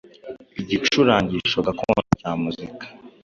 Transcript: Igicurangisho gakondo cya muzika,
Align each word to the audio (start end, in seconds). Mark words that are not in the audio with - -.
Igicurangisho 0.61 1.57
gakondo 1.65 2.01
cya 2.19 2.31
muzika, 2.41 2.83